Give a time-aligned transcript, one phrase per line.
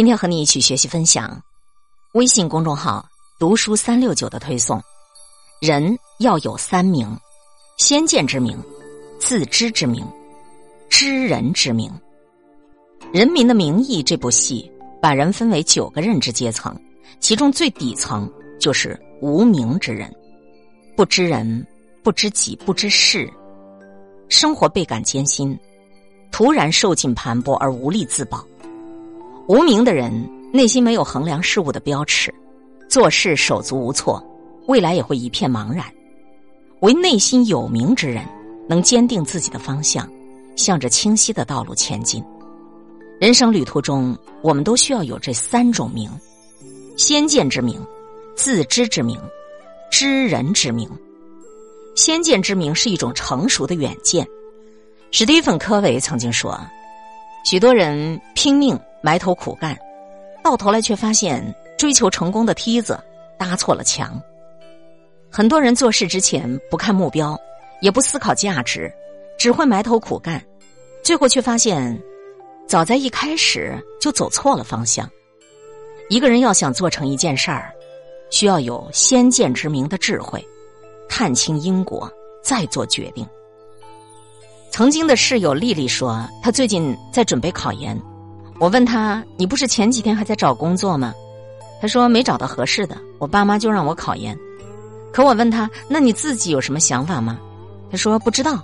[0.00, 1.42] 今天和你一起学习分享，
[2.14, 3.06] 微信公众号
[3.38, 4.82] “读书三六九”的推送。
[5.60, 7.06] 人要有三名：
[7.76, 8.58] 先见之明、
[9.18, 10.02] 自知之明、
[10.88, 11.90] 知人之明。
[13.12, 16.74] 《人民的名义》这部戏把人分为九个认知阶层，
[17.18, 18.26] 其中最底层
[18.58, 20.10] 就是无名之人，
[20.96, 21.66] 不知人、
[22.02, 23.30] 不知己、不知事，
[24.30, 25.54] 生活倍感艰辛，
[26.32, 28.42] 突然受尽盘剥而无力自保。
[29.50, 30.12] 无名的人
[30.52, 32.32] 内心没有衡量事物的标尺，
[32.88, 34.24] 做事手足无措，
[34.68, 35.84] 未来也会一片茫然。
[36.82, 38.24] 唯内心有名之人，
[38.68, 40.08] 能坚定自己的方向，
[40.54, 42.22] 向着清晰的道路前进。
[43.20, 46.08] 人生旅途中，我们都需要有这三种名：
[46.96, 47.84] 先见之明、
[48.36, 49.20] 自知之明、
[49.90, 50.88] 知人之明。
[51.96, 54.24] 先见之明是一种成熟的远见。
[55.10, 56.56] 史蒂芬·科维曾经说
[57.44, 59.74] ：“许多人拼命。”埋头苦干，
[60.44, 61.42] 到头来却发现
[61.78, 63.02] 追求成功的梯子
[63.38, 64.20] 搭错了墙。
[65.30, 67.34] 很多人做事之前不看目标，
[67.80, 68.92] 也不思考价值，
[69.38, 70.38] 只会埋头苦干，
[71.02, 71.98] 最后却发现
[72.68, 75.10] 早在一开始就走错了方向。
[76.10, 77.72] 一个人要想做成一件事儿，
[78.28, 80.46] 需要有先见之明的智慧，
[81.08, 82.06] 看清因果，
[82.42, 83.26] 再做决定。
[84.80, 87.94] 曾经的室友丽丽说，她最近在准备考研。
[88.58, 91.12] 我问她：“你不是前几天还在找工作吗？”
[91.82, 94.34] 她说：“没找到合适的，我爸妈就让我考研。”
[95.12, 97.38] 可我问她：“那你自己有什么想法吗？”
[97.92, 98.58] 她说：“不知道。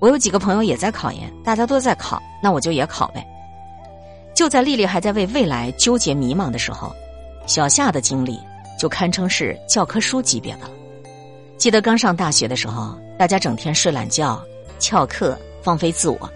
[0.00, 3.26] 我有几个朋友也在考研，大家都在考，那我就也考呗。”
[4.36, 6.94] 就在丽丽还在为未来纠结迷茫的时候，
[7.46, 8.38] 小夏的经历
[8.78, 10.72] 就堪称是教科书级别的了。
[11.56, 14.38] 记得刚上大学的时候，大家整天睡懒觉、
[14.78, 16.30] 翘课、放飞自我，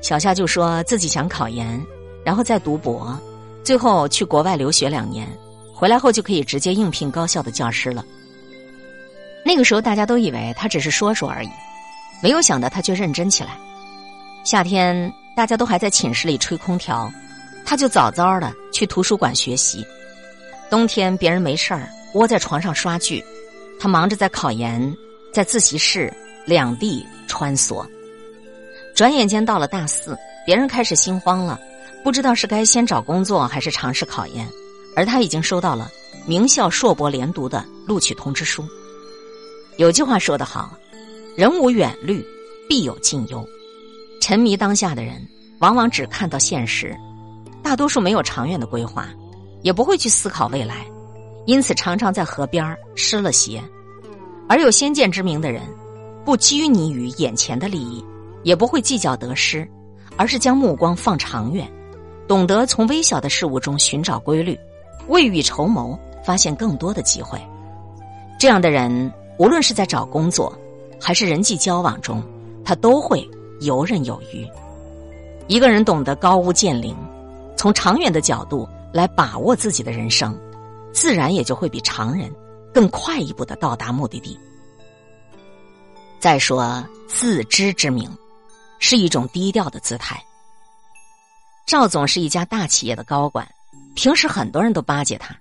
[0.00, 1.80] 小夏就说自己想考研。
[2.24, 3.18] 然后再读博，
[3.64, 5.28] 最后去国外留学两年，
[5.74, 8.04] 回来后就可以直接应聘高校的教师了。
[9.44, 11.48] 那个时候大家都以为他只是说说而已，
[12.22, 13.58] 没有想到他却认真起来。
[14.44, 17.12] 夏天大家都还在寝室里吹空调，
[17.64, 19.84] 他就早早的去图书馆学习。
[20.70, 23.20] 冬天别人没事儿窝在床上刷剧，
[23.80, 24.96] 他忙着在考研，
[25.32, 26.08] 在自习室
[26.46, 27.84] 两地穿梭。
[28.94, 30.16] 转眼间到了大四，
[30.46, 31.58] 别人开始心慌了。
[32.04, 34.48] 不知道是该先找工作还是尝试考研，
[34.96, 35.88] 而他已经收到了
[36.26, 38.64] 名校硕博连读的录取通知书。
[39.76, 40.76] 有句话说得好
[41.36, 42.24] ：“人无远虑，
[42.68, 43.46] 必有近忧。”
[44.20, 45.26] 沉迷当下的人，
[45.60, 46.96] 往往只看到现实，
[47.62, 49.08] 大多数没有长远的规划，
[49.62, 50.84] 也不会去思考未来，
[51.46, 53.62] 因此常常在河边失了鞋。
[54.48, 55.62] 而有先见之明的人，
[56.24, 58.04] 不拘泥于眼前的利益，
[58.42, 59.68] 也不会计较得失，
[60.16, 61.70] 而是将目光放长远。
[62.28, 64.58] 懂得从微小的事物中寻找规律，
[65.08, 67.40] 未雨绸缪，发现更多的机会。
[68.38, 70.56] 这样的人，无论是在找工作，
[71.00, 72.22] 还是人际交往中，
[72.64, 73.28] 他都会
[73.60, 74.46] 游刃有余。
[75.48, 76.94] 一个人懂得高屋建瓴，
[77.56, 80.38] 从长远的角度来把握自己的人生，
[80.92, 82.30] 自然也就会比常人
[82.72, 84.38] 更快一步的到达目的地。
[86.18, 88.08] 再说自知之明，
[88.82, 90.20] 是一种低调的姿态。
[91.68, 93.48] 赵总是一家大企业的高管，
[93.94, 95.34] 平时很多人都巴结他，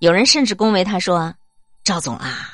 [0.00, 1.34] 有人甚至恭维他说
[1.82, 2.50] ：“赵总啊，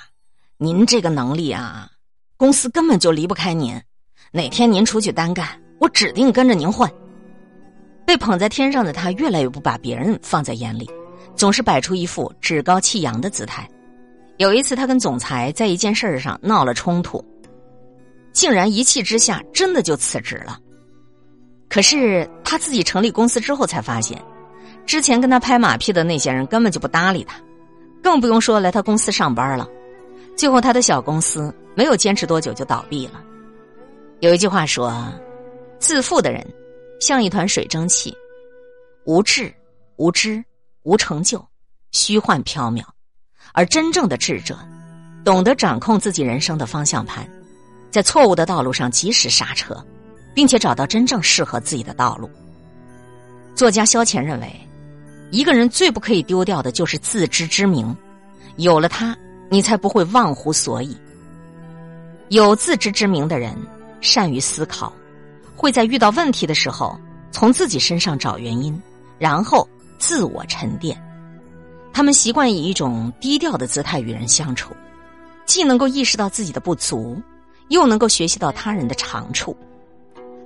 [0.57, 1.91] 您这个能力啊，
[2.37, 3.79] 公司根本就离不开您。
[4.31, 6.89] 哪天您出去单干，我指定跟着您混。”
[8.07, 10.89] 被捧在天上的他，越来越不把别人放在眼里，
[11.35, 13.69] 总是摆出一副趾高气扬的姿态。
[14.37, 17.23] 有一次，他跟总裁在一件事上闹了冲突，
[18.41, 20.59] 竟然一气之下真的就辞职了。
[21.69, 24.19] 可是他自己成立公司之后才发现，
[24.87, 27.39] 之前跟他拍马屁的那些人根本就不搭理他，
[28.03, 29.69] 更不用说来他公司上班了。
[30.39, 33.23] 最后他的小公司没有坚持多久就倒闭了。
[34.21, 35.07] 有一句话说
[35.79, 36.43] ：“自负的人
[36.99, 38.17] 像一团水蒸气，
[39.05, 39.53] 无志、
[39.97, 40.43] 无知、
[40.85, 41.47] 无成就，
[41.93, 42.83] 虚幻缥缈；
[43.53, 44.59] 而真正的智者，
[45.27, 47.29] 懂得掌控自己人生的方向盘，
[47.91, 49.77] 在错误的道路上及时刹车。”
[50.33, 52.31] 并且找到真正适合自己的道路。
[53.53, 54.49] 作家萧乾认为，
[55.33, 57.95] 一个人最不可以丢掉的就是自知之明，
[58.57, 59.15] 有了它，
[59.51, 60.97] 你才不会忘乎所以。
[62.29, 63.53] 有自知之明的人，
[64.01, 64.93] 善于思考，
[65.57, 66.97] 会在遇到问题的时候，
[67.33, 68.81] 从自己身上找原因，
[69.19, 70.97] 然后自我沉淀。
[71.93, 74.73] 他们习惯以一种低调的姿态与人相处，
[75.45, 77.21] 既能够意识到自己的不足，
[77.71, 79.57] 又能够学习到他人的长处。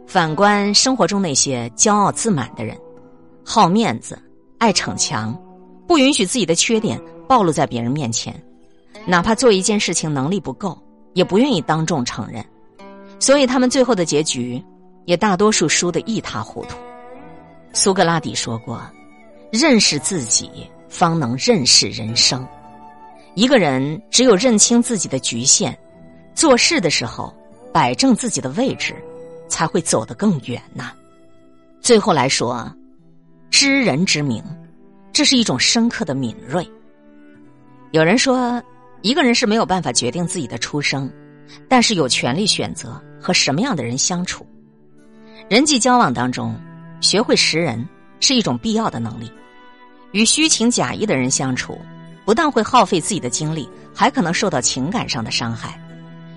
[0.06, 2.78] 反观生活中那些骄傲自满的人，
[3.44, 4.18] 好面子、
[4.58, 5.36] 爱逞强，
[5.86, 8.34] 不允许自己的缺点暴露在别人面前，
[9.06, 10.78] 哪怕做一件事情能力不够，
[11.14, 12.44] 也不愿意当众承认。
[13.18, 14.62] 所以他们最后的结局，
[15.06, 16.76] 也大多数输得一塌糊涂。
[17.72, 18.80] 苏格拉底说过
[19.50, 20.50] ：“认识自己，
[20.88, 22.46] 方能认识人生。”
[23.34, 25.76] 一个人只有认清自己的局限，
[26.34, 27.34] 做事的时候
[27.72, 28.94] 摆正自己的位置，
[29.48, 30.92] 才会走得更远呐。
[31.81, 32.70] 最后来说，
[33.50, 34.42] 知人之明，
[35.12, 36.69] 这是一种深刻的敏锐。
[37.92, 38.62] 有人说，
[39.02, 41.10] 一个人是没有办法决定自己的出生，
[41.69, 44.46] 但是有权利选择和什么样的人相处。
[45.48, 46.54] 人际交往当中，
[47.00, 47.86] 学会识人
[48.20, 49.31] 是一种必要的能力。
[50.12, 51.78] 与虚情假意的人相处。
[52.25, 55.78] 不但会耗费自己的精力，还可能受到情感上的伤害。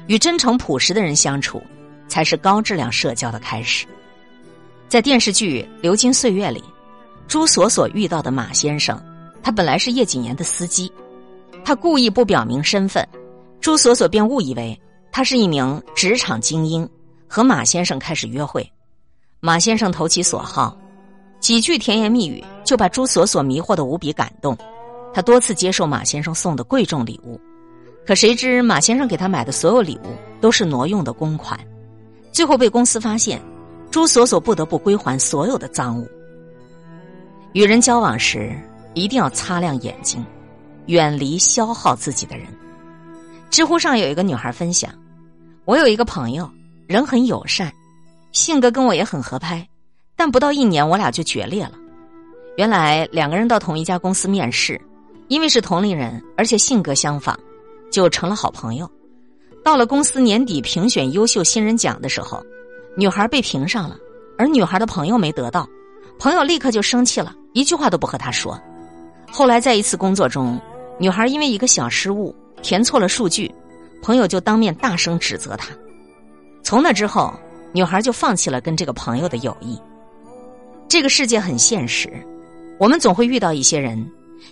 [0.08, 1.62] 与真诚朴实的人相处，
[2.08, 3.86] 才是高质量社交的开始。
[4.88, 6.64] 在电视剧《流金岁月》里，
[7.28, 9.02] 朱锁锁遇到的马先生，
[9.44, 10.92] 他本来是叶谨言的司机，
[11.66, 13.06] 他故意不表明身份，
[13.60, 14.80] 朱锁锁便误以为
[15.12, 16.90] 他是一名职场精英，
[17.28, 18.70] 和马先生开始约会。
[19.42, 20.78] 马先生投其所好，
[21.42, 24.58] 几句甜言蜜语就把朱锁锁迷惑的无比感动。
[25.14, 27.40] 他多次接受马先生送的贵重礼物，
[28.08, 31.60] 可谁知马先生给他买的所有礼物都是挪用的公款，
[32.32, 33.42] 最后被公司发现，
[33.92, 36.08] 朱锁锁不得不归还所有的赃物。
[37.52, 38.58] 与人交往时
[38.94, 40.26] 一定要擦亮眼睛，
[40.86, 42.48] 远离消耗自己的人。
[43.50, 44.90] 知乎上有一个女孩分享
[45.66, 46.50] ：“我有一个朋友，
[46.88, 47.70] 人很友善，
[48.32, 49.68] 性格跟我也很合拍，
[50.16, 51.74] 但不到一年我俩就决裂了。
[52.56, 54.80] 原来两个人到同一家公司面试。”
[55.30, 57.38] 因为是同龄人，而且性格相仿，
[57.92, 58.90] 就成了好朋友。
[59.64, 62.42] 到了公司年底评选优秀新人奖的时候，
[62.96, 63.98] 女孩被评上了，
[64.38, 65.68] 而女孩的朋友没得到，
[66.18, 68.60] 朋友立刻就生气了，一句话都不和她说。
[69.32, 70.60] 后来在一次工作中，
[70.98, 73.54] 女孩因为一个小失误填错了数据，
[74.02, 75.70] 朋友就当面大声指责她。
[76.64, 77.34] 从那之后，
[77.74, 79.78] 女孩就放弃了跟这个朋友的友谊。
[80.88, 82.10] 这个世界很现实，
[82.80, 84.10] 我们总会遇到一些人。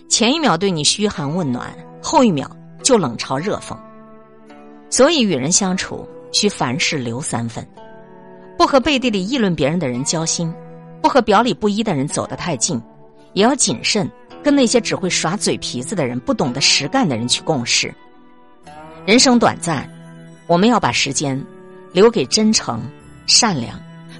[0.08, 2.50] 前一秒对你嘘寒问暖，后一秒
[2.82, 3.76] 就冷嘲热讽。
[4.88, 7.66] 所以与人相处需凡事留三分，
[8.56, 10.52] 不和背地里议论别人的人交心，
[11.02, 12.80] 不和表里不一的人走得太近，
[13.32, 14.10] 也要谨慎
[14.42, 17.92] 跟那些只会耍嘴皮子的人、不懂得实干的人去共事。
[19.04, 19.88] 人生短暂，
[20.46, 21.42] 我们要把时间
[21.92, 22.80] 留给真诚、
[23.26, 23.78] 善良，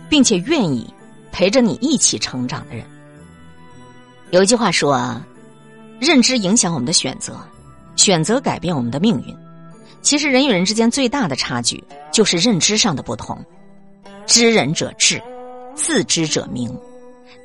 [0.09, 0.93] 并且愿意
[1.31, 2.85] 陪着你一起成长的人。
[4.31, 5.21] 有一句话说。
[5.99, 7.41] 认知影响我们的选择，
[7.97, 9.37] 选择改变我们的命运。
[10.03, 11.83] 其实人与人之间最大的差距
[12.13, 13.45] 就是认知上的不同。
[14.27, 15.21] 知人者智，
[15.75, 16.73] 自知者明。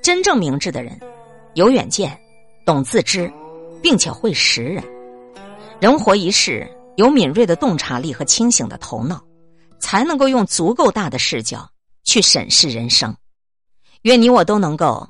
[0.03, 0.99] 真正明智的人，
[1.55, 2.15] 有远见，
[2.65, 3.31] 懂自知，
[3.81, 4.83] 并且会识人。
[5.79, 9.23] 人活一世，有敏锐的洞察力和清醒的头脑，
[9.79, 11.67] 才能够用足够大的视角
[12.03, 13.15] 去审视人生。
[14.03, 15.07] 愿你我都能够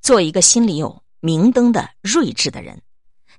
[0.00, 1.02] 做一个心里有。
[1.20, 2.80] 明灯的睿智的人，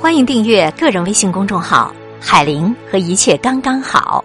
[0.00, 4.24] 欢迎订阅个人微信公众号“海玲”和一切刚刚好。